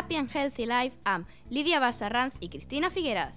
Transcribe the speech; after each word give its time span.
Happy 0.00 0.16
and 0.16 0.30
Healthy 0.32 0.64
Life 0.64 0.96
amb 1.04 1.26
Lídia 1.52 1.76
Bassarranz 1.78 2.32
i 2.40 2.48
Cristina 2.48 2.88
Figueres. 2.88 3.36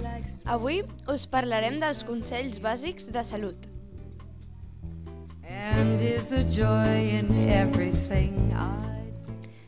Like 0.00 0.32
Avui 0.46 0.80
us 1.12 1.26
parlarem 1.28 1.76
dels 1.76 2.00
consells 2.08 2.56
bàsics 2.64 3.10
de 3.12 3.20
salut. 3.20 3.68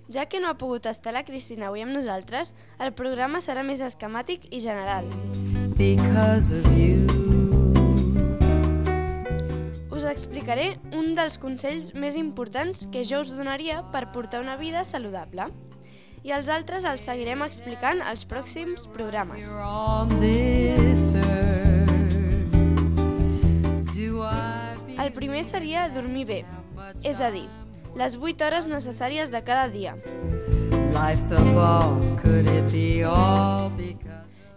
Ja 0.09 0.25
que 0.25 0.41
no 0.41 0.49
ha 0.49 0.57
pogut 0.57 0.89
estar 0.89 1.13
la 1.13 1.27
Cristina 1.29 1.69
avui 1.69 1.85
amb 1.85 1.93
nosaltres, 1.93 2.55
el 2.81 2.97
programa 2.97 3.45
serà 3.45 3.61
més 3.61 3.85
esquemàtic 3.85 4.49
i 4.49 4.65
general. 4.65 5.05
Because 5.77 6.49
of 6.57 6.65
you. 6.81 7.40
Us 10.01 10.07
explicaré 10.09 10.79
un 10.97 11.11
dels 11.13 11.35
consells 11.37 11.91
més 11.93 12.15
importants 12.17 12.87
que 12.89 13.03
jo 13.05 13.19
us 13.21 13.35
donaria 13.37 13.83
per 13.93 14.07
portar 14.15 14.41
una 14.41 14.55
vida 14.57 14.81
saludable. 14.89 15.45
I 16.25 16.33
els 16.33 16.49
altres 16.49 16.87
els 16.89 17.05
seguirem 17.05 17.45
explicant 17.45 18.01
als 18.01 18.25
pròxims 18.25 18.87
programes. 18.97 19.51
El 24.97 25.13
primer 25.21 25.45
seria 25.45 25.85
dormir 25.93 26.25
bé, 26.33 26.43
és 27.05 27.21
a 27.21 27.29
dir, 27.29 27.45
les 27.93 28.17
8 28.17 28.49
hores 28.49 28.73
necessàries 28.73 29.29
de 29.29 29.45
cada 29.45 29.69
dia. 29.69 29.99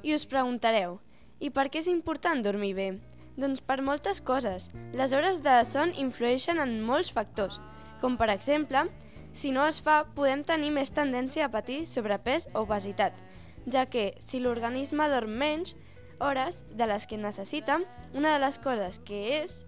I 0.03 0.15
us 0.15 0.23
preguntareu, 0.23 1.01
i 1.43 1.51
per 1.51 1.67
què 1.67 1.83
és 1.83 1.91
important 1.91 2.39
dormir 2.47 2.77
bé? 2.79 2.93
Doncs 3.37 3.63
per 3.65 3.81
moltes 3.81 4.21
coses. 4.21 4.69
Les 4.93 5.13
hores 5.13 5.41
de 5.45 5.55
son 5.65 5.93
influeixen 5.97 6.59
en 6.61 6.75
molts 6.85 7.11
factors, 7.13 7.59
com 8.01 8.17
per 8.19 8.29
exemple, 8.33 8.85
si 9.33 9.51
no 9.51 9.65
es 9.65 9.79
fa, 9.81 10.03
podem 10.15 10.43
tenir 10.45 10.69
més 10.75 10.93
tendència 10.93 11.47
a 11.47 11.53
patir 11.53 11.83
sobrepès 11.89 12.49
o 12.53 12.61
obesitat, 12.67 13.17
ja 13.65 13.87
que 13.89 14.11
si 14.21 14.43
l'organisme 14.43 15.07
dorm 15.09 15.33
menys 15.39 15.73
hores 16.19 16.63
de 16.69 16.87
les 16.87 17.07
que 17.09 17.17
necessita, 17.17 17.79
una 18.13 18.35
de 18.35 18.43
les 18.43 18.59
coses 18.61 19.01
que 19.07 19.23
és 19.41 19.63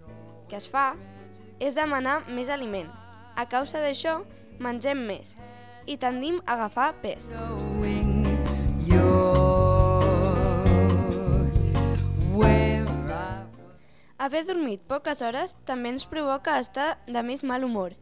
que 0.46 0.60
es 0.60 0.70
fa 0.70 0.92
és 1.58 1.74
demanar 1.74 2.20
més 2.28 2.52
aliment. 2.52 2.92
A 3.36 3.48
causa 3.50 3.82
d'això, 3.82 4.20
mengem 4.62 5.02
més 5.08 5.34
i 5.86 5.96
tendim 5.98 6.40
a 6.46 6.54
agafar 6.54 6.94
pes. 7.02 7.32
knowing 7.32 8.15
Haver 14.26 14.42
dormit 14.42 14.80
poques 14.90 15.20
hores 15.22 15.52
també 15.68 15.92
ens 15.92 16.02
provoca 16.10 16.56
estar 16.58 16.86
de 17.06 17.20
més 17.22 17.44
mal 17.46 17.62
humor 17.62 17.92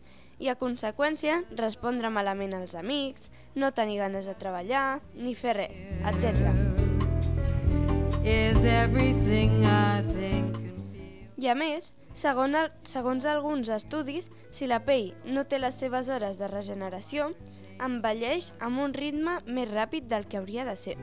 i, 0.41 0.49
a 0.49 0.55
conseqüència, 0.57 1.43
respondre 1.59 2.09
malament 2.09 2.55
als 2.57 2.73
amics, 2.81 3.29
no 3.61 3.69
tenir 3.77 3.99
ganes 4.01 4.25
de 4.25 4.33
treballar, 4.41 5.03
ni 5.21 5.35
fer 5.37 5.53
res, 5.59 5.83
etc. 6.09 6.49
I 11.37 11.53
a 11.53 11.59
més, 11.61 11.93
segons, 12.17 12.57
el, 12.57 12.73
segons 12.89 13.29
alguns 13.29 13.69
estudis, 13.77 14.33
si 14.49 14.65
la 14.65 14.81
pell 14.89 15.13
no 15.29 15.45
té 15.45 15.61
les 15.61 15.77
seves 15.77 16.09
hores 16.09 16.41
de 16.41 16.49
regeneració, 16.49 17.35
envelleix 17.77 18.55
amb 18.65 18.81
un 18.89 18.97
ritme 18.97 19.43
més 19.45 19.69
ràpid 19.69 20.09
del 20.09 20.25
que 20.25 20.41
hauria 20.41 20.65
de 20.65 20.81
ser. 20.87 20.97